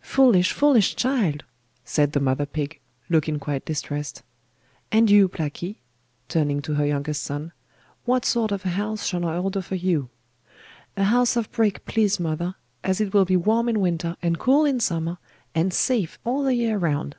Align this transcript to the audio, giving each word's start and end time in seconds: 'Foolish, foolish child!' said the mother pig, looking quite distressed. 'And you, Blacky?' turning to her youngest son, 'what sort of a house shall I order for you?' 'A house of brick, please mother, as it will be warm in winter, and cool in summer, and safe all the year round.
'Foolish, 0.00 0.52
foolish 0.52 0.96
child!' 0.96 1.44
said 1.84 2.12
the 2.12 2.20
mother 2.20 2.46
pig, 2.46 2.80
looking 3.10 3.38
quite 3.38 3.66
distressed. 3.66 4.22
'And 4.90 5.10
you, 5.10 5.28
Blacky?' 5.28 5.76
turning 6.26 6.62
to 6.62 6.76
her 6.76 6.86
youngest 6.86 7.22
son, 7.22 7.52
'what 8.06 8.24
sort 8.24 8.50
of 8.50 8.64
a 8.64 8.70
house 8.70 9.04
shall 9.06 9.26
I 9.26 9.36
order 9.36 9.60
for 9.60 9.74
you?' 9.74 10.08
'A 10.96 11.04
house 11.04 11.36
of 11.36 11.52
brick, 11.52 11.84
please 11.84 12.18
mother, 12.18 12.54
as 12.82 12.98
it 12.98 13.12
will 13.12 13.26
be 13.26 13.36
warm 13.36 13.68
in 13.68 13.78
winter, 13.80 14.16
and 14.22 14.38
cool 14.38 14.64
in 14.64 14.80
summer, 14.80 15.18
and 15.54 15.70
safe 15.74 16.18
all 16.24 16.44
the 16.44 16.54
year 16.54 16.78
round. 16.78 17.16